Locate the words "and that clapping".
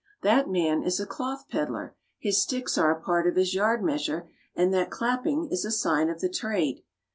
4.55-5.47